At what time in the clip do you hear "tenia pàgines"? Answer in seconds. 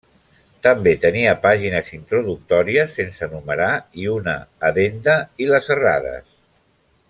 1.03-1.91